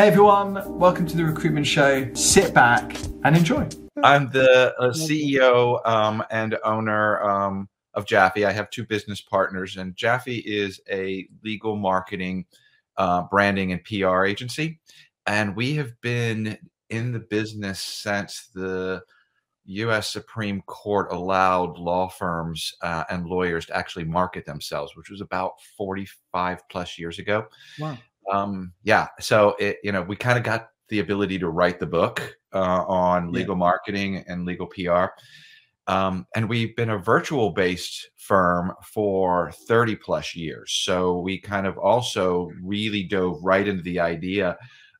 Hey 0.00 0.06
everyone, 0.06 0.78
welcome 0.78 1.06
to 1.06 1.14
the 1.14 1.26
Recruitment 1.26 1.66
Show. 1.66 2.14
Sit 2.14 2.54
back 2.54 2.96
and 3.22 3.36
enjoy. 3.36 3.68
I'm 4.02 4.30
the 4.30 4.74
uh, 4.78 4.92
CEO 4.92 5.86
um, 5.86 6.24
and 6.30 6.56
owner 6.64 7.20
um, 7.20 7.68
of 7.92 8.06
Jaffe. 8.06 8.46
I 8.46 8.50
have 8.50 8.70
two 8.70 8.86
business 8.86 9.20
partners, 9.20 9.76
and 9.76 9.94
Jaffe 9.94 10.38
is 10.38 10.80
a 10.90 11.28
legal 11.44 11.76
marketing, 11.76 12.46
uh, 12.96 13.24
branding, 13.24 13.72
and 13.72 13.84
PR 13.84 14.24
agency. 14.24 14.80
And 15.26 15.54
we 15.54 15.74
have 15.74 15.92
been 16.00 16.56
in 16.88 17.12
the 17.12 17.20
business 17.20 17.78
since 17.78 18.48
the 18.54 19.02
U.S. 19.66 20.08
Supreme 20.08 20.62
Court 20.62 21.12
allowed 21.12 21.76
law 21.76 22.08
firms 22.08 22.72
uh, 22.80 23.04
and 23.10 23.26
lawyers 23.26 23.66
to 23.66 23.76
actually 23.76 24.04
market 24.04 24.46
themselves, 24.46 24.96
which 24.96 25.10
was 25.10 25.20
about 25.20 25.60
45 25.76 26.66
plus 26.70 26.98
years 26.98 27.18
ago. 27.18 27.48
Wow. 27.78 27.98
Um, 28.30 28.72
yeah. 28.82 29.08
So 29.20 29.56
it, 29.58 29.78
you 29.82 29.92
know, 29.92 30.02
we 30.02 30.16
kind 30.16 30.38
of 30.38 30.44
got 30.44 30.68
the 30.88 31.00
ability 31.00 31.38
to 31.38 31.48
write 31.48 31.80
the 31.80 31.86
book 31.86 32.36
uh, 32.52 32.84
on 32.84 33.32
legal 33.32 33.54
yeah. 33.54 33.58
marketing 33.60 34.24
and 34.26 34.44
legal 34.44 34.66
PR. 34.66 35.06
Um, 35.86 36.26
and 36.36 36.48
we've 36.48 36.76
been 36.76 36.90
a 36.90 36.98
virtual 36.98 37.50
based 37.50 38.10
firm 38.16 38.72
for 38.84 39.50
30 39.66 39.96
plus 39.96 40.36
years. 40.36 40.72
So 40.84 41.18
we 41.18 41.40
kind 41.40 41.66
of 41.66 41.78
also 41.78 42.50
really 42.62 43.04
dove 43.04 43.38
right 43.42 43.66
into 43.66 43.82
the 43.82 44.00
idea 44.00 44.56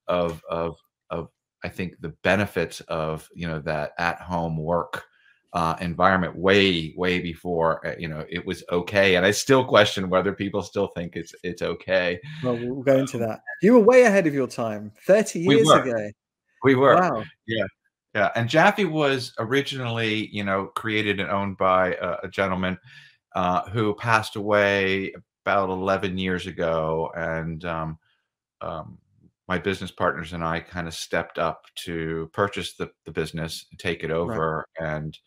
of, 0.09 0.43
of, 0.51 0.77
of 1.11 1.29
I 1.63 1.69
think 1.69 1.95
the 2.01 2.15
benefits 2.25 2.81
of, 2.83 3.29
you 3.35 3.47
know, 3.47 3.61
that 3.61 3.93
at 3.99 4.21
home 4.21 4.57
work 4.57 5.05
uh, 5.53 5.75
environment 5.81 6.37
way 6.37 6.95
way 6.97 7.19
before 7.19 7.85
uh, 7.87 7.95
you 7.99 8.09
know 8.09 8.25
it 8.29 8.45
was 8.47 8.63
okay. 8.71 9.17
And 9.17 9.27
i 9.27 9.31
still 9.31 9.65
question 9.65 10.09
whether 10.09 10.33
people 10.33 10.63
still 10.63 10.89
think 10.97 11.17
it's 11.17 11.35
it's 11.43 11.63
okay. 11.63 12.21
Well 12.43 12.57
we'll 12.57 12.83
go 12.83 12.99
into 12.99 13.19
that. 13.19 13.41
You 13.63 13.75
were 13.75 13.81
way 13.81 14.05
ahead 14.05 14.27
of 14.27 14.35
your 14.35 14.47
time 14.47 14.93
30 15.07 15.41
years 15.41 15.67
we 15.67 15.73
ago. 15.73 16.11
We 16.63 16.75
were. 16.75 16.95
Wow. 16.95 17.25
Yeah. 17.47 17.65
Yeah. 18.15 18.31
And 18.35 18.49
jaffe 18.49 18.85
was 18.85 19.33
originally 19.39 20.29
you 20.33 20.45
know 20.45 20.67
created 20.77 21.21
and 21.21 21.31
owned 21.31 21.57
by 21.57 21.95
a, 21.95 22.17
a 22.25 22.29
gentleman 22.29 22.79
uh, 23.35 23.69
who 23.71 23.95
passed 23.95 24.37
away 24.37 25.13
about 25.45 25.71
11 25.71 26.19
years 26.19 26.47
ago. 26.47 27.11
And 27.15 27.65
um, 27.65 27.99
um, 28.61 28.99
my 29.49 29.59
business 29.59 29.91
partners 29.91 30.33
and 30.33 30.45
I 30.45 30.61
kind 30.61 30.87
of 30.87 30.95
stepped 30.95 31.39
up 31.39 31.65
to 31.85 32.31
purchase 32.33 32.75
the, 32.75 32.91
the 33.05 33.13
business, 33.13 33.67
take 33.79 34.05
it 34.05 34.11
over, 34.11 34.65
right. 34.79 34.95
and 34.95 35.19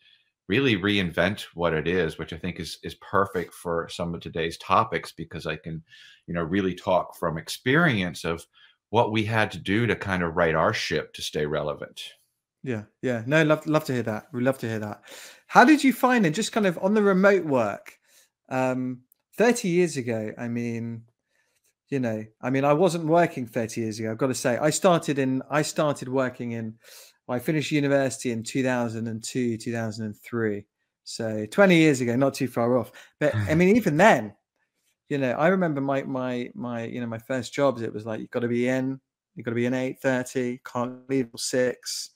really 0.48 0.76
reinvent 0.76 1.42
what 1.54 1.72
it 1.72 1.88
is, 1.88 2.18
which 2.18 2.32
I 2.32 2.36
think 2.36 2.60
is 2.60 2.78
is 2.82 2.94
perfect 2.96 3.54
for 3.54 3.88
some 3.88 4.14
of 4.14 4.20
today's 4.20 4.58
topics 4.58 5.12
because 5.12 5.46
I 5.46 5.56
can, 5.56 5.82
you 6.26 6.34
know, 6.34 6.42
really 6.42 6.74
talk 6.74 7.16
from 7.16 7.38
experience 7.38 8.24
of 8.24 8.46
what 8.90 9.12
we 9.12 9.24
had 9.24 9.50
to 9.52 9.58
do 9.58 9.86
to 9.86 9.96
kind 9.96 10.22
of 10.22 10.36
right 10.36 10.54
our 10.54 10.72
ship 10.72 11.14
to 11.14 11.22
stay 11.22 11.46
relevant. 11.46 12.02
Yeah, 12.62 12.84
yeah. 13.02 13.22
No, 13.26 13.42
love 13.42 13.66
love 13.66 13.84
to 13.86 13.92
hear 13.92 14.02
that. 14.04 14.26
We 14.32 14.42
love 14.42 14.58
to 14.58 14.68
hear 14.68 14.78
that. 14.78 15.02
How 15.46 15.64
did 15.64 15.84
you 15.84 15.92
find 15.92 16.24
it 16.26 16.30
just 16.30 16.52
kind 16.52 16.66
of 16.66 16.78
on 16.82 16.94
the 16.94 17.02
remote 17.02 17.44
work? 17.44 17.98
Um 18.48 19.02
30 19.36 19.68
years 19.68 19.96
ago, 19.96 20.32
I 20.38 20.48
mean, 20.48 21.02
you 21.88 21.98
know, 22.00 22.24
I 22.40 22.50
mean, 22.50 22.64
I 22.64 22.72
wasn't 22.72 23.06
working 23.06 23.46
30 23.46 23.80
years 23.80 23.98
ago. 23.98 24.10
I've 24.10 24.18
got 24.18 24.28
to 24.28 24.34
say, 24.34 24.56
I 24.56 24.70
started 24.70 25.18
in 25.18 25.42
I 25.50 25.62
started 25.62 26.08
working 26.08 26.52
in 26.52 26.76
I 27.28 27.38
finished 27.38 27.72
university 27.72 28.32
in 28.32 28.42
2002, 28.42 29.56
2003. 29.56 30.64
So 31.04 31.46
20 31.46 31.76
years 31.76 32.00
ago, 32.00 32.16
not 32.16 32.34
too 32.34 32.48
far 32.48 32.78
off. 32.78 32.92
But 33.20 33.34
I 33.34 33.54
mean, 33.54 33.76
even 33.76 33.96
then, 33.96 34.34
you 35.08 35.18
know, 35.18 35.32
I 35.32 35.48
remember 35.48 35.80
my 35.80 36.02
my 36.02 36.50
my 36.54 36.84
you 36.84 37.00
know 37.00 37.06
my 37.06 37.18
first 37.18 37.52
jobs. 37.52 37.82
It 37.82 37.92
was 37.92 38.06
like 38.06 38.20
you've 38.20 38.30
got 38.30 38.40
to 38.40 38.48
be 38.48 38.68
in, 38.68 39.00
you've 39.34 39.44
got 39.44 39.50
to 39.50 39.54
be 39.54 39.66
in 39.66 39.74
8:30, 39.74 40.60
can't 40.64 41.08
leave 41.10 41.30
till 41.30 41.38
six. 41.38 42.10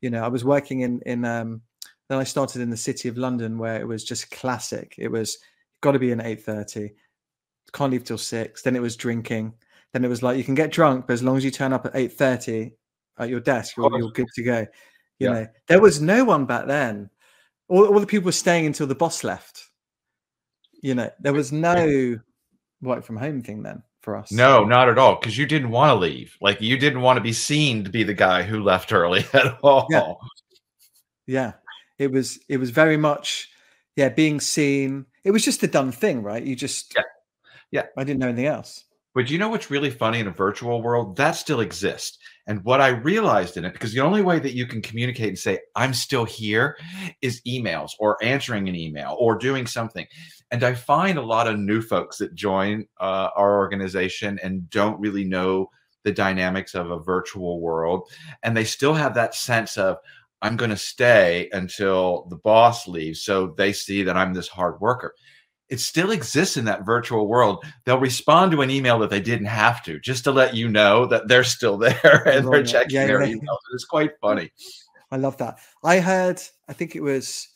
You 0.00 0.10
know, 0.10 0.22
I 0.22 0.28
was 0.28 0.44
working 0.44 0.80
in 0.80 1.00
in 1.06 1.24
um 1.24 1.62
then 2.08 2.18
I 2.18 2.24
started 2.24 2.62
in 2.62 2.70
the 2.70 2.76
city 2.76 3.08
of 3.08 3.18
London 3.18 3.58
where 3.58 3.80
it 3.80 3.86
was 3.86 4.04
just 4.04 4.30
classic. 4.30 4.94
It 4.98 5.08
was 5.08 5.38
got 5.80 5.92
to 5.92 5.98
be 5.98 6.10
in 6.10 6.20
8:30, 6.20 6.90
can't 7.72 7.92
leave 7.92 8.04
till 8.04 8.18
six. 8.18 8.62
Then 8.62 8.76
it 8.76 8.82
was 8.82 8.96
drinking. 8.96 9.54
Then 9.92 10.04
it 10.04 10.08
was 10.08 10.22
like 10.22 10.36
you 10.36 10.44
can 10.44 10.54
get 10.54 10.70
drunk, 10.70 11.06
but 11.06 11.14
as 11.14 11.22
long 11.22 11.36
as 11.36 11.44
you 11.44 11.50
turn 11.50 11.72
up 11.72 11.86
at 11.86 11.94
8:30, 11.94 12.72
at 13.18 13.28
your 13.28 13.40
desk, 13.40 13.76
you're, 13.76 13.98
you're 13.98 14.10
good 14.10 14.28
to 14.34 14.42
go. 14.42 14.58
You 15.18 15.28
yeah. 15.28 15.32
know, 15.32 15.46
there 15.66 15.80
was 15.80 16.00
no 16.00 16.24
one 16.24 16.46
back 16.46 16.66
then. 16.66 17.10
All, 17.68 17.86
all 17.86 18.00
the 18.00 18.06
people 18.06 18.26
were 18.26 18.32
staying 18.32 18.66
until 18.66 18.86
the 18.86 18.94
boss 18.94 19.24
left. 19.24 19.64
You 20.82 20.94
know, 20.94 21.10
there 21.20 21.32
was 21.32 21.52
no 21.52 22.18
work 22.80 23.04
from 23.04 23.16
home 23.16 23.42
thing 23.42 23.62
then 23.62 23.82
for 24.00 24.16
us. 24.16 24.30
No, 24.32 24.64
not 24.64 24.88
at 24.88 24.98
all. 24.98 25.16
Because 25.16 25.36
you 25.36 25.46
didn't 25.46 25.70
want 25.70 25.90
to 25.90 25.94
leave. 25.94 26.36
Like 26.40 26.60
you 26.60 26.78
didn't 26.78 27.02
want 27.02 27.16
to 27.16 27.22
be 27.22 27.32
seen 27.32 27.84
to 27.84 27.90
be 27.90 28.04
the 28.04 28.14
guy 28.14 28.42
who 28.42 28.62
left 28.62 28.92
early 28.92 29.24
at 29.32 29.58
all. 29.62 29.86
Yeah. 29.90 30.12
yeah. 31.26 31.52
It 31.98 32.12
was 32.12 32.38
it 32.48 32.58
was 32.58 32.70
very 32.70 32.96
much, 32.96 33.50
yeah, 33.96 34.08
being 34.08 34.38
seen. 34.38 35.06
It 35.24 35.32
was 35.32 35.44
just 35.44 35.64
a 35.64 35.66
done 35.66 35.90
thing, 35.90 36.22
right? 36.22 36.42
You 36.42 36.54
just 36.54 36.94
yeah. 36.96 37.02
Yeah. 37.70 37.86
I 37.96 38.04
didn't 38.04 38.20
know 38.20 38.28
anything 38.28 38.46
else. 38.46 38.84
But 39.14 39.30
you 39.30 39.38
know 39.38 39.48
what's 39.48 39.70
really 39.70 39.90
funny 39.90 40.20
in 40.20 40.28
a 40.28 40.32
virtual 40.32 40.80
world? 40.80 41.16
That 41.16 41.32
still 41.32 41.60
exists. 41.60 42.18
And 42.48 42.64
what 42.64 42.80
I 42.80 42.88
realized 42.88 43.58
in 43.58 43.64
it, 43.66 43.74
because 43.74 43.92
the 43.92 44.00
only 44.00 44.22
way 44.22 44.38
that 44.38 44.54
you 44.54 44.66
can 44.66 44.80
communicate 44.80 45.28
and 45.28 45.38
say, 45.38 45.60
I'm 45.76 45.92
still 45.92 46.24
here, 46.24 46.78
is 47.20 47.42
emails 47.46 47.90
or 48.00 48.16
answering 48.22 48.68
an 48.68 48.74
email 48.74 49.16
or 49.20 49.36
doing 49.36 49.66
something. 49.66 50.06
And 50.50 50.64
I 50.64 50.72
find 50.72 51.18
a 51.18 51.22
lot 51.22 51.46
of 51.46 51.58
new 51.58 51.82
folks 51.82 52.16
that 52.18 52.34
join 52.34 52.86
uh, 53.00 53.28
our 53.36 53.58
organization 53.58 54.40
and 54.42 54.68
don't 54.70 54.98
really 54.98 55.24
know 55.24 55.68
the 56.04 56.12
dynamics 56.12 56.74
of 56.74 56.90
a 56.90 57.00
virtual 57.00 57.60
world. 57.60 58.10
And 58.42 58.56
they 58.56 58.64
still 58.64 58.94
have 58.94 59.14
that 59.14 59.34
sense 59.34 59.76
of, 59.76 59.98
I'm 60.40 60.56
going 60.56 60.70
to 60.70 60.76
stay 60.76 61.50
until 61.52 62.26
the 62.30 62.36
boss 62.36 62.88
leaves. 62.88 63.22
So 63.22 63.54
they 63.58 63.74
see 63.74 64.02
that 64.04 64.16
I'm 64.16 64.32
this 64.32 64.48
hard 64.48 64.80
worker 64.80 65.14
it 65.68 65.80
still 65.80 66.10
exists 66.10 66.56
in 66.56 66.64
that 66.64 66.86
virtual 66.86 67.28
world. 67.28 67.64
They'll 67.84 68.00
respond 68.00 68.52
to 68.52 68.62
an 68.62 68.70
email 68.70 68.98
that 69.00 69.10
they 69.10 69.20
didn't 69.20 69.46
have 69.46 69.82
to, 69.84 70.00
just 70.00 70.24
to 70.24 70.32
let 70.32 70.54
you 70.54 70.68
know 70.68 71.06
that 71.06 71.28
they're 71.28 71.44
still 71.44 71.76
there 71.78 72.22
and 72.26 72.50
they're 72.50 72.64
checking 72.64 72.96
yeah, 72.96 73.06
their 73.06 73.22
yeah. 73.22 73.34
emails. 73.34 73.58
It's 73.74 73.84
quite 73.84 74.12
funny. 74.20 74.50
I 75.10 75.16
love 75.16 75.36
that. 75.38 75.58
I 75.84 76.00
heard, 76.00 76.40
I 76.68 76.72
think 76.72 76.94
it 76.94 77.02
was 77.02 77.48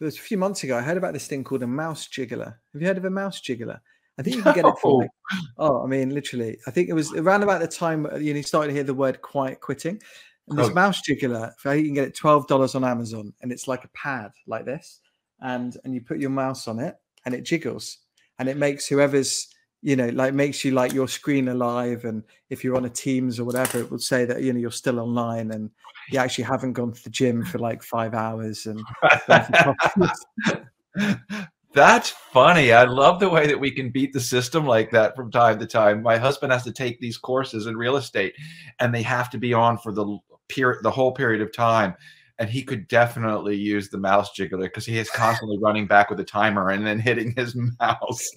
it 0.00 0.04
was 0.04 0.16
a 0.16 0.20
few 0.20 0.38
months 0.38 0.62
ago. 0.62 0.76
I 0.76 0.82
heard 0.82 0.96
about 0.96 1.12
this 1.12 1.26
thing 1.26 1.42
called 1.42 1.62
a 1.62 1.66
mouse 1.66 2.06
jiggler. 2.06 2.54
Have 2.72 2.80
you 2.80 2.86
heard 2.86 2.98
of 2.98 3.04
a 3.04 3.10
mouse 3.10 3.40
jiggler? 3.40 3.80
I 4.18 4.22
think 4.22 4.36
you 4.36 4.42
can 4.42 4.54
get 4.54 4.64
it 4.64 4.74
for 4.80 5.02
like, 5.02 5.10
oh, 5.58 5.82
I 5.82 5.86
mean, 5.86 6.10
literally. 6.10 6.58
I 6.66 6.70
think 6.70 6.88
it 6.88 6.92
was 6.92 7.12
around 7.14 7.42
about 7.42 7.60
the 7.60 7.68
time 7.68 8.06
uh, 8.06 8.16
you 8.16 8.32
know 8.32 8.38
you 8.38 8.42
started 8.42 8.68
to 8.68 8.74
hear 8.74 8.84
the 8.84 8.94
word 8.94 9.22
quiet 9.22 9.60
quitting. 9.60 10.00
And 10.48 10.58
this 10.58 10.68
oh. 10.68 10.72
mouse 10.72 11.02
jiggler, 11.06 11.52
you 11.64 11.84
can 11.84 11.94
get 11.94 12.08
it 12.08 12.16
twelve 12.16 12.46
dollars 12.46 12.74
on 12.74 12.84
Amazon, 12.84 13.32
and 13.42 13.52
it's 13.52 13.68
like 13.68 13.84
a 13.84 13.88
pad 13.88 14.30
like 14.46 14.64
this, 14.64 15.00
and 15.40 15.76
and 15.84 15.94
you 15.94 16.00
put 16.00 16.18
your 16.18 16.30
mouse 16.30 16.66
on 16.68 16.78
it, 16.78 16.96
and 17.28 17.34
it 17.34 17.44
jiggles 17.44 17.98
and 18.38 18.48
it 18.48 18.56
makes 18.56 18.86
whoever's 18.86 19.48
you 19.82 19.94
know 19.94 20.08
like 20.08 20.32
makes 20.32 20.64
you 20.64 20.70
like 20.70 20.94
your 20.94 21.06
screen 21.06 21.48
alive 21.48 22.06
and 22.06 22.22
if 22.48 22.64
you're 22.64 22.74
on 22.74 22.86
a 22.86 22.90
teams 22.90 23.38
or 23.38 23.44
whatever 23.44 23.78
it 23.78 23.90
would 23.90 24.00
say 24.00 24.24
that 24.24 24.40
you 24.40 24.50
know 24.50 24.58
you're 24.58 24.70
still 24.70 24.98
online 24.98 25.50
and 25.50 25.70
you 26.10 26.18
actually 26.18 26.44
haven't 26.44 26.72
gone 26.72 26.90
to 26.90 27.04
the 27.04 27.10
gym 27.10 27.44
for 27.44 27.58
like 27.58 27.82
five 27.82 28.14
hours 28.14 28.64
and 28.64 28.80
that's 31.74 32.08
funny. 32.08 32.72
I 32.72 32.84
love 32.84 33.20
the 33.20 33.28
way 33.28 33.46
that 33.46 33.60
we 33.60 33.70
can 33.70 33.90
beat 33.90 34.14
the 34.14 34.20
system 34.20 34.64
like 34.64 34.90
that 34.92 35.14
from 35.14 35.30
time 35.30 35.58
to 35.58 35.66
time. 35.66 36.02
My 36.02 36.16
husband 36.16 36.50
has 36.50 36.64
to 36.64 36.72
take 36.72 36.98
these 36.98 37.18
courses 37.18 37.66
in 37.66 37.76
real 37.76 37.96
estate 37.96 38.34
and 38.80 38.92
they 38.92 39.02
have 39.02 39.28
to 39.30 39.38
be 39.38 39.52
on 39.52 39.76
for 39.76 39.92
the 39.92 40.18
period 40.48 40.82
the 40.82 40.90
whole 40.90 41.12
period 41.12 41.42
of 41.42 41.52
time 41.52 41.94
and 42.38 42.48
he 42.48 42.62
could 42.62 42.86
definitely 42.88 43.56
use 43.56 43.88
the 43.88 43.98
mouse 43.98 44.30
jiggler 44.36 44.64
because 44.64 44.86
he 44.86 44.98
is 44.98 45.10
constantly 45.10 45.58
running 45.58 45.86
back 45.86 46.08
with 46.10 46.20
a 46.20 46.24
timer 46.24 46.70
and 46.70 46.86
then 46.86 46.98
hitting 46.98 47.34
his 47.36 47.56
mouse. 47.80 48.30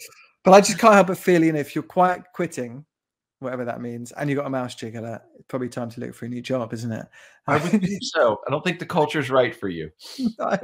But 0.43 0.53
I 0.53 0.61
just 0.61 0.79
can't 0.79 0.95
help 0.95 1.07
but 1.07 1.17
feeling 1.17 1.55
if 1.55 1.75
you're 1.75 1.83
quiet 1.83 2.23
quitting, 2.33 2.83
whatever 3.39 3.63
that 3.65 3.79
means, 3.79 4.11
and 4.11 4.29
you've 4.29 4.37
got 4.37 4.47
a 4.47 4.51
mouse 4.51 4.75
jiggler, 4.75 5.21
it's 5.35 5.45
probably 5.47 5.69
time 5.69 5.89
to 5.91 5.99
look 5.99 6.15
for 6.15 6.25
a 6.25 6.29
new 6.29 6.41
job, 6.41 6.73
isn't 6.73 6.91
it? 6.91 7.05
I 7.47 7.57
would 7.57 7.81
think 7.81 7.99
so. 8.01 8.39
I 8.47 8.51
don't 8.51 8.63
think 8.63 8.79
the 8.79 8.85
culture's 8.85 9.29
right 9.29 9.55
for 9.55 9.67
you. 9.67 9.91
no, 10.39 10.57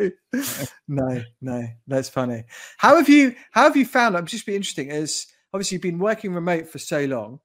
no, 0.88 1.24
no. 1.42 1.68
That's 1.88 2.10
funny. 2.10 2.44
How 2.78 2.95
have 2.95 3.10
you 3.10 3.36
how 3.51 3.63
have 3.63 3.78
you 3.78 3.86
found? 3.86 4.18
I'm 4.18 4.25
just 4.25 4.45
be 4.45 4.56
interesting. 4.56 4.90
Is 4.90 5.28
obviously 5.54 5.75
you've 5.75 5.83
been 5.83 6.00
working 6.00 6.33
remote 6.33 6.68
for 6.68 6.80
so 6.80 7.06
long. 7.06 7.40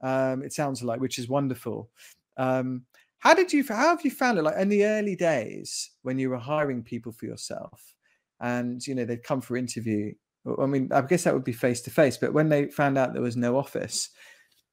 Um, 0.00 0.42
it 0.42 0.52
sounds 0.52 0.82
like, 0.82 1.00
which 1.00 1.18
is 1.18 1.28
wonderful. 1.28 1.90
Um, 2.36 2.86
how 3.22 3.34
did 3.34 3.52
you? 3.52 3.64
How 3.68 3.90
have 3.90 4.04
you 4.04 4.10
found 4.10 4.38
it? 4.38 4.42
Like 4.42 4.56
in 4.56 4.68
the 4.68 4.84
early 4.84 5.14
days 5.14 5.92
when 6.02 6.18
you 6.18 6.28
were 6.28 6.38
hiring 6.38 6.82
people 6.82 7.12
for 7.12 7.26
yourself, 7.26 7.94
and 8.40 8.84
you 8.84 8.96
know 8.96 9.04
they'd 9.04 9.22
come 9.22 9.40
for 9.40 9.56
interview. 9.56 10.12
I 10.60 10.66
mean, 10.66 10.88
I 10.92 11.02
guess 11.02 11.22
that 11.22 11.32
would 11.32 11.44
be 11.44 11.52
face 11.52 11.80
to 11.82 11.90
face. 11.90 12.16
But 12.16 12.32
when 12.32 12.48
they 12.48 12.66
found 12.66 12.98
out 12.98 13.12
there 13.12 13.22
was 13.22 13.36
no 13.36 13.56
office, 13.56 14.10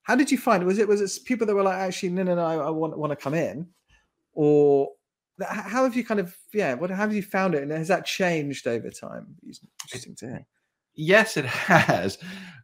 how 0.02 0.16
did 0.16 0.32
you 0.32 0.40
find 0.40 0.64
it? 0.64 0.66
Was 0.66 0.80
it 0.80 0.88
was 0.88 1.00
it 1.00 1.26
people 1.26 1.46
that 1.46 1.54
were 1.54 1.62
like, 1.62 1.78
actually, 1.78 2.10
no, 2.10 2.24
no, 2.24 2.34
no, 2.34 2.44
I 2.44 2.72
want 2.72 2.98
want 2.98 3.12
to 3.12 3.16
come 3.16 3.36
in, 3.36 3.68
or 4.34 4.90
how 5.40 5.84
have 5.84 5.96
you 5.96 6.04
kind 6.04 6.20
of 6.20 6.36
yeah? 6.52 6.74
What 6.74 6.90
how 6.90 7.04
have 7.04 7.14
you 7.14 7.22
found 7.22 7.54
it, 7.54 7.62
and 7.62 7.72
has 7.72 7.90
that 7.90 8.08
changed 8.08 8.66
over 8.66 8.90
time? 8.90 9.36
Interesting 9.84 10.16
to 10.16 10.26
hear. 10.26 10.48
Yes, 10.96 11.38
it 11.38 11.46
has, 11.46 12.18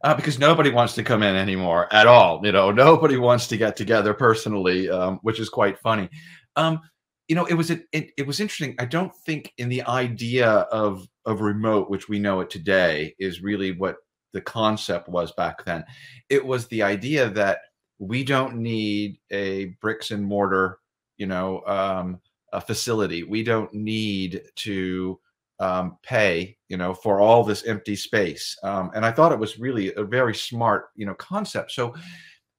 uh, 0.04 0.14
because 0.14 0.38
nobody 0.38 0.70
wants 0.70 0.94
to 0.94 1.02
come 1.02 1.22
in 1.22 1.34
anymore 1.34 1.92
at 1.92 2.06
all. 2.06 2.40
You 2.44 2.52
know, 2.52 2.70
nobody 2.70 3.16
wants 3.16 3.46
to 3.48 3.56
get 3.56 3.76
together 3.76 4.14
personally, 4.14 4.90
um, 4.90 5.18
which 5.22 5.40
is 5.40 5.48
quite 5.48 5.78
funny. 5.78 6.08
Um, 6.56 6.80
you 7.28 7.34
know, 7.34 7.44
it 7.46 7.54
was 7.54 7.70
it, 7.70 7.86
it, 7.92 8.10
it 8.16 8.26
was 8.26 8.40
interesting. 8.40 8.76
I 8.78 8.84
don't 8.84 9.14
think 9.24 9.52
in 9.58 9.68
the 9.68 9.82
idea 9.82 10.48
of 10.48 11.06
of 11.24 11.40
remote, 11.40 11.90
which 11.90 12.08
we 12.08 12.18
know 12.18 12.40
it 12.40 12.50
today, 12.50 13.14
is 13.18 13.42
really 13.42 13.72
what 13.72 13.96
the 14.32 14.40
concept 14.40 15.08
was 15.08 15.32
back 15.32 15.64
then. 15.64 15.84
It 16.28 16.44
was 16.44 16.68
the 16.68 16.82
idea 16.82 17.30
that 17.30 17.58
we 17.98 18.22
don't 18.22 18.56
need 18.56 19.18
a 19.30 19.76
bricks 19.80 20.10
and 20.10 20.24
mortar, 20.24 20.78
you 21.16 21.26
know, 21.26 21.62
um, 21.66 22.20
a 22.52 22.60
facility. 22.60 23.22
We 23.22 23.42
don't 23.42 23.72
need 23.72 24.42
to 24.56 25.18
um, 25.58 25.96
pay, 26.02 26.56
you 26.68 26.76
know, 26.76 26.94
for 26.94 27.20
all 27.20 27.44
this 27.44 27.64
empty 27.64 27.96
space. 27.96 28.56
Um, 28.62 28.90
and 28.94 29.04
I 29.04 29.12
thought 29.12 29.32
it 29.32 29.38
was 29.38 29.58
really 29.58 29.94
a 29.94 30.04
very 30.04 30.34
smart, 30.34 30.86
you 30.96 31.06
know, 31.06 31.14
concept. 31.14 31.72
So 31.72 31.94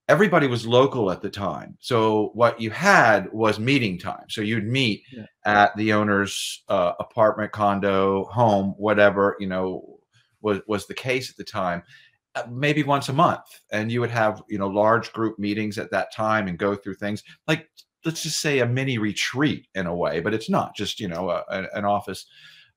everybody 0.07 0.47
was 0.47 0.65
local 0.65 1.11
at 1.11 1.21
the 1.21 1.29
time. 1.29 1.77
So 1.79 2.31
what 2.33 2.59
you 2.59 2.71
had 2.71 3.31
was 3.31 3.59
meeting 3.59 3.99
time. 3.99 4.25
So 4.29 4.41
you'd 4.41 4.67
meet 4.67 5.03
yeah. 5.11 5.25
at 5.45 5.75
the 5.75 5.94
owner's 5.94 6.63
uh, 6.69 6.94
apartment, 6.99 7.51
condo, 7.51 8.25
home, 8.25 8.73
whatever, 8.77 9.35
you 9.39 9.47
know, 9.47 9.99
was, 10.41 10.59
was 10.67 10.88
the 10.88 10.94
case 10.94 11.29
at 11.29 11.38
the 11.38 11.44
time 11.44 11.83
uh, 12.38 12.44
maybe 12.51 12.83
once 12.83 13.09
a 13.09 13.13
month 13.13 13.61
and 13.71 13.91
you 13.91 13.99
would 13.99 14.11
have 14.11 14.44
you 14.47 14.59
know 14.59 14.67
large 14.67 15.11
group 15.11 15.39
meetings 15.39 15.79
at 15.79 15.89
that 15.89 16.13
time 16.13 16.47
and 16.47 16.59
go 16.59 16.75
through 16.75 16.94
things 16.94 17.23
like 17.47 17.67
let's 18.05 18.21
just 18.21 18.39
say 18.39 18.59
a 18.59 18.65
mini 18.65 18.99
retreat 18.99 19.67
in 19.73 19.88
a 19.88 19.95
way 19.95 20.19
but 20.19 20.35
it's 20.35 20.49
not 20.49 20.75
just 20.75 20.99
you 20.99 21.07
know 21.07 21.29
a, 21.31 21.44
an 21.73 21.83
office 21.83 22.27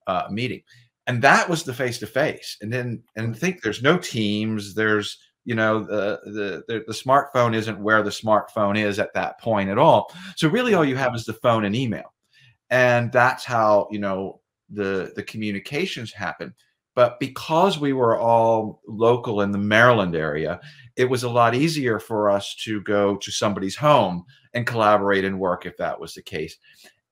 uh, 0.06 0.24
meeting. 0.30 0.62
And 1.06 1.22
that 1.22 1.48
was 1.48 1.64
the 1.64 1.74
face 1.74 1.98
to 1.98 2.06
face 2.06 2.56
and 2.60 2.72
then 2.72 3.02
and 3.16 3.36
think 3.36 3.62
there's 3.62 3.82
no 3.82 3.98
teams 3.98 4.74
there's 4.74 5.18
you 5.44 5.54
know 5.54 5.82
the, 5.82 6.20
the, 6.26 6.62
the 6.68 6.84
the 6.86 6.92
smartphone 6.92 7.54
isn't 7.54 7.80
where 7.80 8.02
the 8.02 8.10
smartphone 8.10 8.78
is 8.78 8.98
at 8.98 9.14
that 9.14 9.40
point 9.40 9.70
at 9.70 9.78
all. 9.78 10.12
So 10.36 10.48
really 10.48 10.74
all 10.74 10.84
you 10.84 10.96
have 10.96 11.14
is 11.14 11.24
the 11.24 11.32
phone 11.32 11.64
and 11.64 11.74
email. 11.74 12.14
And 12.68 13.10
that's 13.10 13.44
how 13.44 13.88
you 13.90 13.98
know 13.98 14.40
the 14.68 15.12
the 15.16 15.22
communications 15.22 16.12
happen 16.12 16.54
but 16.94 17.20
because 17.20 17.78
we 17.78 17.92
were 17.92 18.18
all 18.18 18.82
local 18.86 19.42
in 19.42 19.52
the 19.52 19.58
Maryland 19.58 20.14
area, 20.14 20.60
it 20.96 21.04
was 21.04 21.22
a 21.22 21.30
lot 21.30 21.54
easier 21.54 21.98
for 21.98 22.30
us 22.30 22.54
to 22.64 22.82
go 22.82 23.16
to 23.16 23.30
somebody's 23.30 23.76
home 23.76 24.24
and 24.54 24.66
collaborate 24.66 25.24
and 25.24 25.38
work 25.38 25.66
if 25.66 25.76
that 25.76 25.98
was 25.98 26.14
the 26.14 26.22
case. 26.22 26.56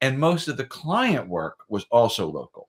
And 0.01 0.19
most 0.19 0.49
of 0.49 0.57
the 0.57 0.65
client 0.65 1.29
work 1.29 1.59
was 1.69 1.87
also 1.91 2.29
local. 2.31 2.69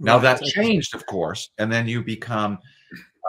Now 0.00 0.18
that 0.18 0.42
changed, 0.42 0.94
of 0.94 1.06
course, 1.06 1.50
and 1.58 1.72
then 1.72 1.86
you 1.86 2.02
become 2.02 2.58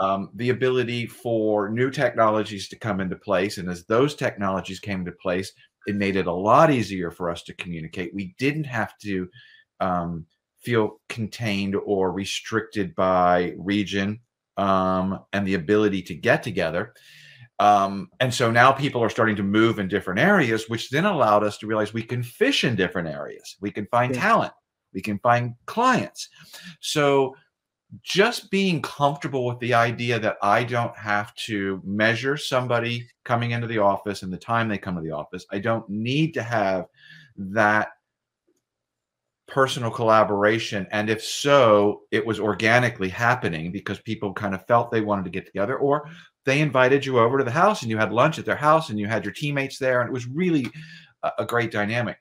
um, 0.02 0.30
the 0.36 0.50
ability 0.50 1.08
for 1.08 1.70
new 1.70 1.90
technologies 1.90 2.68
to 2.70 2.80
come 2.80 3.00
into 3.00 3.16
place. 3.16 3.58
And 3.58 3.70
as 3.70 3.86
those 3.86 4.16
technologies 4.16 4.80
came 4.80 5.00
into 5.00 5.14
place, 5.22 5.52
it 5.88 5.96
made 5.96 6.16
it 6.16 6.28
a 6.28 6.34
lot 6.34 6.72
easier 6.72 7.12
for 7.12 7.30
us 7.30 7.44
to 7.44 7.54
communicate. 7.54 8.14
We 8.14 8.36
didn't 8.38 8.66
have 8.66 8.98
to 9.00 9.30
um, 9.80 10.26
feel 10.60 11.00
contained 11.10 11.76
or 11.76 12.12
restricted 12.12 12.96
by 12.96 13.54
region 13.58 14.20
um, 14.58 15.20
and 15.32 15.48
the 15.48 15.54
ability 15.54 16.02
to 16.04 16.16
get 16.16 16.44
together. 16.44 16.94
Um, 17.60 18.10
and 18.20 18.34
so 18.34 18.52
now 18.52 18.72
people 18.72 19.02
are 19.02 19.10
starting 19.10 19.36
to 19.38 19.44
move 19.44 19.80
in 19.80 19.88
different 19.88 20.20
areas, 20.20 20.68
which 20.68 20.90
then 20.90 21.06
allowed 21.06 21.44
us 21.44 21.58
to 21.60 21.68
realize 21.68 21.94
we 21.94 22.04
can 22.04 22.24
fish 22.24 22.64
in 22.64 22.76
different 22.76 23.08
areas. 23.08 23.56
We 23.62 23.72
can 23.72 23.86
find 23.86 24.14
yeah. 24.14 24.22
talent, 24.22 24.54
we 24.96 25.02
can 25.02 25.20
find 25.20 25.54
clients. 25.68 26.30
So 26.80 27.36
just 28.02 28.50
being 28.50 28.82
comfortable 28.82 29.46
with 29.46 29.60
the 29.60 29.76
idea 29.76 30.18
that 30.20 30.38
I 30.42 30.64
don't 30.64 30.96
have 30.98 31.36
to 31.36 31.80
measure 31.86 32.36
somebody 32.36 33.08
coming 33.24 33.52
into 33.52 33.68
the 33.68 33.78
office 33.78 34.24
and 34.24 34.34
the 34.34 34.38
time 34.38 34.68
they 34.68 34.80
come 34.80 34.96
to 34.96 35.02
the 35.02 35.12
office. 35.12 35.46
I 35.52 35.60
don't 35.60 35.88
need 35.88 36.34
to 36.34 36.42
have 36.42 36.86
that 37.38 37.90
personal 39.48 39.92
collaboration? 39.92 40.88
And 40.92 41.10
if 41.10 41.24
so, 41.24 42.02
it 42.12 42.26
was 42.26 42.40
organically 42.40 43.10
happening 43.10 43.72
because 43.72 44.00
people 44.00 44.34
kind 44.34 44.56
of 44.56 44.66
felt 44.66 44.92
they 44.92 45.02
wanted 45.02 45.26
to 45.26 45.32
get 45.32 45.46
together, 45.46 45.78
or 45.78 46.10
they 46.46 46.62
invited 46.62 47.06
you 47.06 47.20
over 47.20 47.38
to 47.38 47.44
the 47.44 47.52
house 47.52 47.82
and 47.82 47.92
you 47.92 47.98
had 47.98 48.12
lunch 48.12 48.40
at 48.40 48.46
their 48.46 48.56
house 48.56 48.90
and 48.90 49.00
you 49.00 49.08
had 49.08 49.24
your 49.24 49.34
teammates 49.34 49.78
there. 49.78 50.02
And 50.02 50.10
it 50.10 50.14
was 50.14 50.28
really 50.28 50.68
a, 51.38 51.46
great 51.46 51.72
dynamic. 51.72 52.18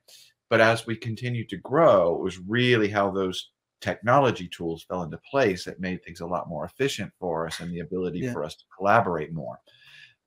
But 0.55 0.61
as 0.61 0.87
we 0.87 0.95
continued 0.95 1.49
to 1.49 1.57
grow, 1.57 2.15
it 2.15 2.23
was 2.23 2.39
really 2.39 2.89
how 2.89 3.11
those 3.11 3.51
technology 3.81 4.47
tools 4.47 4.85
fell 4.85 5.03
into 5.03 5.19
place 5.29 5.65
that 5.65 5.81
made 5.81 6.05
things 6.05 6.21
a 6.21 6.27
lot 6.27 6.49
more 6.49 6.65
efficient 6.65 7.11
for 7.19 7.45
us 7.45 7.59
and 7.59 7.73
the 7.73 7.81
ability 7.81 8.21
yeah. 8.21 8.33
for 8.33 8.45
us 8.45 8.55
to 8.55 8.65
collaborate 8.79 9.33
more. 9.33 9.59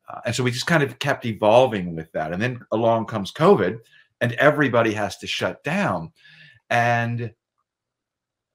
Uh, 0.09 0.19
and 0.25 0.35
so 0.35 0.43
we 0.43 0.51
just 0.51 0.67
kind 0.67 0.83
of 0.83 0.99
kept 0.99 1.25
evolving 1.25 1.95
with 1.95 2.11
that. 2.11 2.33
And 2.33 2.41
then 2.41 2.59
along 2.73 3.05
comes 3.05 3.31
COVID, 3.31 3.79
and 4.19 4.33
everybody 4.33 4.91
has 4.91 5.17
to 5.19 5.27
shut 5.27 5.63
down 5.63 6.11
and 6.69 7.31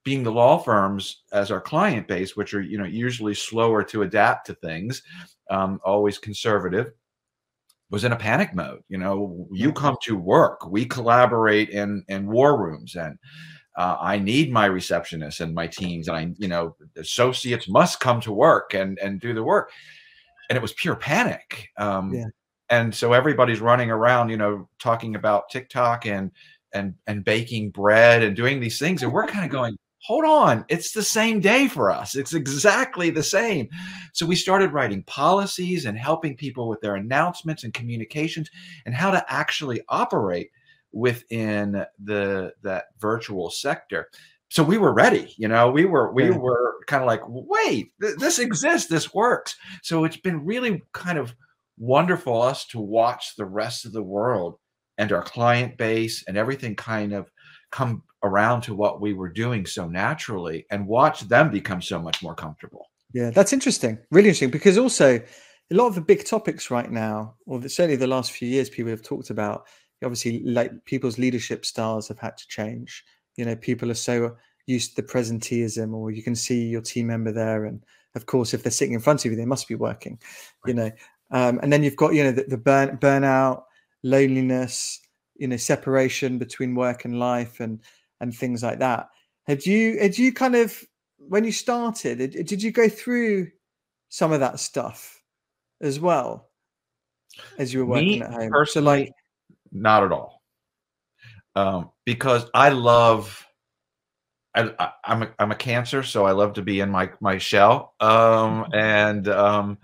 being 0.04 0.24
the 0.24 0.30
law 0.30 0.58
firms 0.58 1.22
as 1.32 1.50
our 1.50 1.62
client 1.62 2.06
base, 2.06 2.36
which 2.36 2.52
are 2.52 2.60
you 2.60 2.76
know 2.76 2.84
usually 2.84 3.32
slower 3.32 3.82
to 3.84 4.02
adapt 4.02 4.46
to 4.48 4.54
things, 4.56 5.02
um, 5.48 5.80
always 5.86 6.18
conservative, 6.18 6.92
was 7.92 8.04
in 8.04 8.12
a 8.12 8.16
panic 8.16 8.54
mode. 8.54 8.82
You 8.88 8.98
know, 8.98 9.46
you 9.52 9.72
come 9.72 9.96
to 10.02 10.16
work, 10.16 10.66
we 10.66 10.84
collaborate 10.86 11.68
in 11.68 12.04
in 12.08 12.26
war 12.26 12.60
rooms, 12.60 12.96
and 12.96 13.16
uh, 13.76 13.96
I 14.00 14.18
need 14.18 14.50
my 14.50 14.68
receptionists 14.68 15.40
and 15.40 15.54
my 15.54 15.68
teams, 15.68 16.08
and 16.08 16.16
I 16.16 16.32
you 16.38 16.48
know 16.48 16.74
associates 16.96 17.68
must 17.68 18.00
come 18.00 18.20
to 18.22 18.32
work 18.32 18.74
and 18.74 18.98
and 18.98 19.20
do 19.20 19.34
the 19.34 19.44
work, 19.44 19.70
and 20.48 20.56
it 20.56 20.62
was 20.62 20.72
pure 20.72 20.96
panic. 20.96 21.68
Um, 21.76 22.12
yeah. 22.12 22.26
And 22.70 22.94
so 22.94 23.12
everybody's 23.12 23.60
running 23.60 23.90
around, 23.90 24.30
you 24.30 24.38
know, 24.38 24.66
talking 24.78 25.14
about 25.14 25.50
TikTok 25.50 26.06
and 26.06 26.30
and 26.72 26.94
and 27.06 27.22
baking 27.22 27.70
bread 27.70 28.22
and 28.22 28.34
doing 28.34 28.58
these 28.58 28.78
things 28.78 29.02
and 29.02 29.12
we're 29.12 29.26
kind 29.26 29.44
of 29.44 29.50
going 29.50 29.76
hold 30.02 30.24
on 30.24 30.64
it's 30.68 30.92
the 30.92 31.02
same 31.02 31.38
day 31.38 31.68
for 31.68 31.90
us 31.90 32.16
it's 32.16 32.34
exactly 32.34 33.10
the 33.10 33.22
same. 33.22 33.68
So 34.12 34.26
we 34.26 34.36
started 34.36 34.72
writing 34.72 35.02
policies 35.04 35.86
and 35.86 35.96
helping 35.96 36.36
people 36.36 36.68
with 36.68 36.80
their 36.80 36.96
announcements 36.96 37.64
and 37.64 37.72
communications 37.72 38.50
and 38.84 38.94
how 38.94 39.10
to 39.10 39.24
actually 39.32 39.80
operate 39.88 40.50
within 40.92 41.84
the 42.02 42.52
that 42.62 42.86
virtual 42.98 43.50
sector. 43.50 44.08
So 44.50 44.62
we 44.62 44.76
were 44.76 44.92
ready 44.92 45.34
you 45.38 45.48
know 45.48 45.70
we 45.70 45.84
were 45.84 46.12
we 46.12 46.24
yeah. 46.24 46.36
were 46.36 46.74
kind 46.86 47.02
of 47.02 47.06
like 47.06 47.22
wait 47.26 47.92
th- 48.00 48.16
this 48.18 48.38
exists 48.38 48.88
this 48.88 49.14
works. 49.14 49.56
So 49.82 50.04
it's 50.04 50.16
been 50.16 50.44
really 50.44 50.82
kind 50.92 51.18
of 51.18 51.34
wonderful 51.78 52.42
us 52.42 52.66
to 52.66 52.80
watch 52.80 53.36
the 53.36 53.46
rest 53.46 53.86
of 53.86 53.92
the 53.92 54.02
world 54.02 54.58
and 54.98 55.12
our 55.12 55.22
client 55.22 55.76
base 55.76 56.24
and 56.26 56.36
everything 56.36 56.76
kind 56.76 57.12
of 57.12 57.30
come 57.70 58.02
around 58.22 58.62
to 58.62 58.74
what 58.74 59.00
we 59.00 59.12
were 59.12 59.28
doing 59.28 59.66
so 59.66 59.88
naturally 59.88 60.66
and 60.70 60.86
watch 60.86 61.20
them 61.22 61.50
become 61.50 61.82
so 61.82 62.00
much 62.00 62.22
more 62.22 62.34
comfortable. 62.34 62.88
Yeah, 63.12 63.30
that's 63.30 63.52
interesting. 63.52 63.98
Really 64.10 64.28
interesting 64.28 64.50
because 64.50 64.78
also 64.78 65.20
a 65.70 65.74
lot 65.74 65.86
of 65.86 65.94
the 65.94 66.00
big 66.00 66.24
topics 66.24 66.70
right 66.70 66.90
now, 66.90 67.34
or 67.46 67.60
certainly 67.62 67.96
the 67.96 68.06
last 68.06 68.32
few 68.32 68.48
years, 68.48 68.70
people 68.70 68.90
have 68.90 69.02
talked 69.02 69.30
about 69.30 69.66
obviously 70.04 70.42
like 70.44 70.84
people's 70.84 71.18
leadership 71.18 71.64
styles 71.64 72.08
have 72.08 72.18
had 72.18 72.36
to 72.36 72.46
change. 72.48 73.04
You 73.36 73.44
know, 73.44 73.56
people 73.56 73.90
are 73.90 73.94
so 73.94 74.36
used 74.66 74.94
to 74.94 75.02
the 75.02 75.08
presenteeism, 75.08 75.94
or 75.94 76.10
you 76.10 76.22
can 76.22 76.34
see 76.34 76.66
your 76.66 76.82
team 76.82 77.06
member 77.06 77.32
there, 77.32 77.64
and 77.64 77.82
of 78.14 78.26
course, 78.26 78.52
if 78.52 78.62
they're 78.62 78.72
sitting 78.72 78.94
in 78.94 79.00
front 79.00 79.24
of 79.24 79.30
you, 79.30 79.36
they 79.36 79.44
must 79.44 79.68
be 79.68 79.74
working. 79.74 80.18
Right. 80.64 80.70
You 80.70 80.74
know, 80.74 80.90
um, 81.30 81.60
and 81.62 81.72
then 81.72 81.82
you've 81.82 81.96
got 81.96 82.14
you 82.14 82.24
know 82.24 82.32
the, 82.32 82.44
the 82.44 82.58
burn 82.58 82.98
burnout 82.98 83.62
loneliness, 84.02 85.00
you 85.36 85.48
know, 85.48 85.56
separation 85.56 86.38
between 86.38 86.74
work 86.74 87.04
and 87.04 87.18
life, 87.18 87.60
and 87.60 87.80
and 88.22 88.34
things 88.34 88.62
like 88.62 88.78
that. 88.78 89.10
Had 89.46 89.66
you 89.66 89.98
had 89.98 90.16
you 90.16 90.32
kind 90.32 90.56
of 90.56 90.82
when 91.18 91.44
you 91.44 91.52
started? 91.52 92.18
Did 92.46 92.62
you 92.62 92.70
go 92.70 92.88
through 92.88 93.48
some 94.08 94.32
of 94.32 94.40
that 94.40 94.60
stuff 94.60 95.20
as 95.82 96.00
well 96.00 96.48
as 97.58 97.74
you 97.74 97.80
were 97.80 97.86
working 97.86 98.20
Me, 98.20 98.22
at 98.22 98.32
home? 98.32 98.50
Personally, 98.50 99.06
so 99.06 99.10
like, 99.10 99.12
not 99.72 100.04
at 100.04 100.12
all. 100.12 100.40
Um, 101.54 101.90
because 102.06 102.46
I 102.54 102.70
love 102.70 103.46
I, 104.54 104.92
am 105.04 105.22
a, 105.22 105.34
I'm 105.38 105.50
a 105.50 105.56
cancer, 105.56 106.02
so 106.02 106.24
I 106.24 106.32
love 106.32 106.54
to 106.54 106.62
be 106.62 106.80
in 106.80 106.90
my 106.90 107.10
my 107.20 107.38
shell. 107.38 107.94
Um, 108.00 108.66
and 108.72 109.28
um, 109.28 109.78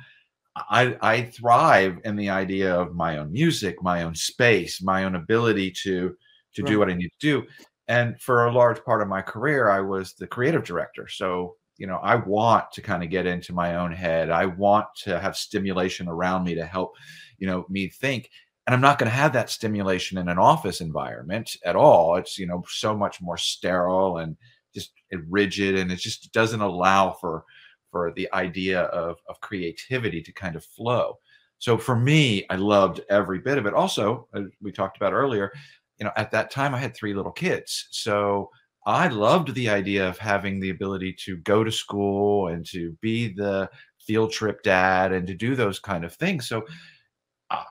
I, 0.57 0.97
I 1.01 1.23
thrive 1.23 1.99
in 2.05 2.17
the 2.17 2.31
idea 2.31 2.75
of 2.75 2.95
my 2.95 3.19
own 3.19 3.33
music, 3.33 3.83
my 3.83 4.03
own 4.03 4.15
space, 4.15 4.83
my 4.83 5.05
own 5.05 5.17
ability 5.17 5.73
to 5.83 6.17
to 6.55 6.63
right. 6.63 6.71
do 6.71 6.79
what 6.79 6.91
I 6.91 6.95
need 6.95 7.11
to 7.21 7.43
do. 7.43 7.47
And 7.89 8.21
for 8.21 8.45
a 8.45 8.53
large 8.53 8.85
part 8.85 9.03
of 9.03 9.09
my 9.09 9.23
career, 9.23 9.71
I 9.71 9.81
was 9.81 10.13
the 10.15 10.27
creative 10.27 10.65
director. 10.65 11.09
So 11.09 11.57
you 11.79 11.87
know, 11.87 11.99
I 12.03 12.17
want 12.17 12.73
to 12.73 12.83
kind 12.83 13.03
of 13.03 13.09
get 13.09 13.25
into 13.25 13.55
my 13.55 13.77
own 13.77 13.93
head. 13.93 14.31
I 14.31 14.47
want 14.47 14.87
to 15.05 15.19
have 15.19 15.37
stimulation 15.37 16.09
around 16.09 16.45
me 16.45 16.57
to 16.57 16.67
help, 16.67 16.97
you 17.39 17.47
know, 17.47 17.65
me 17.71 17.89
think. 17.89 18.31
And 18.67 18.75
I'm 18.75 18.81
not 18.81 18.99
going 18.99 19.09
to 19.09 19.17
have 19.17 19.33
that 19.33 19.49
stimulation 19.49 20.19
in 20.19 20.29
an 20.29 20.39
office 20.39 20.81
environment 20.81 21.57
at 21.65 21.77
all. 21.77 22.17
It's 22.17 22.37
you 22.37 22.47
know 22.47 22.63
so 22.69 22.95
much 22.95 23.23
more 23.23 23.39
sterile 23.39 24.19
and 24.19 24.37
just 24.75 24.93
rigid, 25.29 25.79
and 25.79 25.91
it 25.91 25.97
just 25.97 26.33
doesn't 26.33 26.61
allow 26.61 27.13
for 27.13 27.45
for 27.91 28.13
the 28.17 28.29
idea 28.35 28.83
of, 28.83 29.17
of 29.31 29.41
creativity 29.41 30.21
to 30.21 30.33
kind 30.33 30.57
of 30.57 30.65
flow. 30.65 31.19
So 31.59 31.79
for 31.79 31.97
me, 31.97 32.45
I 32.51 32.57
loved 32.57 33.01
every 33.09 33.39
bit 33.39 33.57
of 33.57 33.65
it. 33.65 33.73
Also, 33.73 34.29
we 34.61 34.71
talked 34.71 34.99
about 34.99 35.15
earlier, 35.15 35.51
you 35.99 36.05
know, 36.05 36.13
at 36.17 36.31
that 36.31 36.51
time 36.51 36.75
I 36.75 36.79
had 36.79 36.95
three 36.95 37.15
little 37.15 37.33
kids. 37.33 37.89
So 37.91 38.51
I 38.87 39.09
loved 39.09 39.55
the 39.55 39.69
idea 39.69 40.09
of 40.09 40.19
having 40.19 40.61
the 40.61 40.71
ability 40.71 41.13
to 41.25 41.37
go 41.39 41.65
to 41.65 41.73
school 41.73 42.49
and 42.49 42.65
to 42.67 42.97
be 43.01 43.33
the 43.33 43.69
field 43.99 44.33
trip 44.33 44.63
dad 44.63 45.13
and 45.13 45.27
to 45.27 45.35
do 45.35 45.55
those 45.55 45.79
kind 45.79 46.05
of 46.05 46.15
things. 46.15 46.49
So 46.49 46.65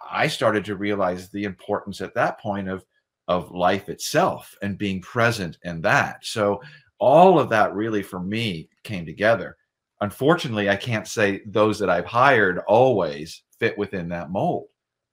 I 0.09 0.27
started 0.27 0.65
to 0.65 0.75
realize 0.75 1.29
the 1.29 1.43
importance 1.43 2.01
at 2.01 2.13
that 2.15 2.39
point 2.39 2.69
of 2.69 2.85
of 3.27 3.51
life 3.51 3.89
itself 3.89 4.55
and 4.61 4.77
being 4.77 5.01
present 5.01 5.57
in 5.63 5.81
that. 5.81 6.25
So 6.25 6.61
all 6.97 7.39
of 7.39 7.49
that 7.49 7.75
really 7.75 8.01
for 8.01 8.21
me 8.21 8.69
came 8.83 9.05
together. 9.05 9.57
Unfortunately, 9.99 10.69
I 10.69 10.75
can't 10.75 11.07
say 11.07 11.41
those 11.45 11.77
that 11.79 11.89
I've 11.89 12.05
hired 12.05 12.59
always 12.67 13.43
fit 13.59 13.77
within 13.77 14.07
that 14.09 14.31
mold. 14.31 14.67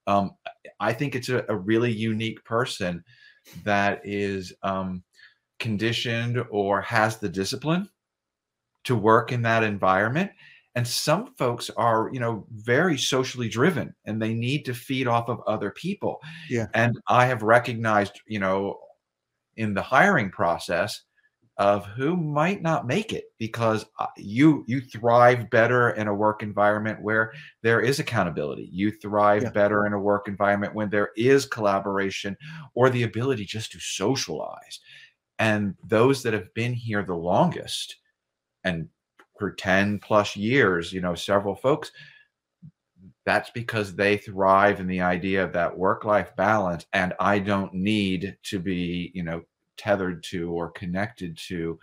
Um, 0.06 0.37
I 0.81 0.93
think 0.93 1.14
it's 1.14 1.28
a, 1.28 1.45
a, 1.49 1.57
really 1.57 1.93
unique 1.93 2.45
person 2.45 3.04
that 3.64 4.00
is 4.04 4.52
um, 4.62 5.02
conditioned 5.59 6.43
or 6.50 6.81
has 6.83 7.19
the 7.19 7.28
discipline 7.28 7.88
to 8.85 8.97
work 8.97 9.33
in 9.33 9.43
that 9.43 9.64
environment. 9.64 10.31
And 10.75 10.87
some 10.87 11.35
folks 11.35 11.71
are 11.76 12.11
you 12.12 12.21
know 12.21 12.47
very 12.50 12.99
socially 12.99 13.49
driven 13.49 13.95
and 14.04 14.21
they 14.21 14.35
need 14.35 14.64
to 14.64 14.75
feed 14.75 15.07
off 15.07 15.28
of 15.28 15.40
other 15.47 15.71
people. 15.71 16.21
Yeah. 16.50 16.66
And 16.75 16.99
i 17.09 17.26
have 17.26 17.43
recognized 17.43 18.21
you 18.26 18.40
know 18.40 18.78
in 19.57 19.75
the 19.75 19.83
hiring 19.83 20.31
process 20.31 21.02
of 21.56 21.87
who 21.87 22.16
might 22.16 22.62
not 22.62 22.87
make 22.87 23.12
it 23.12 23.25
because 23.38 23.87
uh, 24.00 24.06
you 24.16 24.64
you 24.66 24.80
thrive 24.80 25.49
better 25.50 25.90
in 25.90 26.08
a 26.08 26.14
work 26.14 26.42
environment 26.42 27.00
where 27.00 27.32
there 27.62 27.80
is 27.80 28.00
accountability 28.00 28.68
you 28.73 28.90
thrive 28.90 29.44
yeah. 29.44 29.50
better 29.50 29.87
in 29.87 29.92
a 29.92 29.99
work 29.99 30.26
environment 30.26 30.75
when 30.75 30.90
there 30.90 31.11
is 31.16 31.46
collaboration 31.46 32.37
or 32.75 32.90
the 32.90 33.04
ability 33.04 33.44
just 33.44 33.70
to 33.70 33.78
socialize 33.78 34.80
and 35.38 35.75
those 35.84 36.25
that 36.25 36.32
have 36.32 36.52
been 36.54 36.73
here 36.73 37.04
the 37.04 37.14
longest 37.14 37.96
and 38.64 38.88
for 39.38 39.52
10 39.52 39.99
plus 39.99 40.37
years, 40.37 40.92
you 40.92 41.00
know, 41.00 41.14
several 41.14 41.54
folks, 41.54 41.90
that's 43.26 43.50
because 43.50 43.94
they 43.94 44.16
thrive 44.16 44.80
in 44.80 44.87
the 44.87 45.00
idea 45.00 45.42
of 45.42 45.52
that 45.52 45.76
work 45.76 46.04
life 46.04 46.34
balance. 46.37 46.87
And 46.92 47.14
I 47.18 47.38
don't 47.38 47.73
need 47.75 48.37
to 48.44 48.58
be, 48.58 49.11
you 49.14 49.23
know, 49.23 49.42
tethered 49.76 50.23
to 50.25 50.50
or 50.50 50.71
connected 50.71 51.38
to 51.49 51.78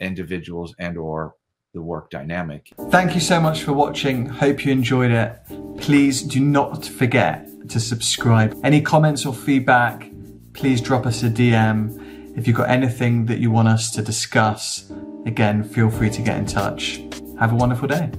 individuals 0.00 0.74
and 0.78 0.96
or 0.98 1.34
the 1.74 1.82
work 1.82 2.10
dynamic. 2.10 2.72
Thank 2.90 3.14
you 3.14 3.20
so 3.20 3.40
much 3.40 3.62
for 3.62 3.72
watching. 3.72 4.26
Hope 4.26 4.64
you 4.64 4.72
enjoyed 4.72 5.10
it. 5.10 5.38
Please 5.78 6.22
do 6.22 6.40
not 6.40 6.86
forget 6.86 7.46
to 7.68 7.78
subscribe. 7.78 8.58
Any 8.64 8.80
comments 8.80 9.26
or 9.26 9.34
feedback, 9.34 10.10
please 10.54 10.80
drop 10.80 11.06
us 11.06 11.22
a 11.22 11.28
DM. 11.28 12.36
If 12.36 12.46
you've 12.46 12.56
got 12.56 12.70
anything 12.70 13.26
that 13.26 13.38
you 13.38 13.50
want 13.50 13.68
us 13.68 13.90
to 13.92 14.02
discuss, 14.02 14.90
again, 15.26 15.64
feel 15.64 15.90
free 15.90 16.10
to 16.10 16.22
get 16.22 16.38
in 16.38 16.46
touch. 16.46 17.02
Have 17.38 17.52
a 17.52 17.56
wonderful 17.56 17.88
day. 17.88 18.10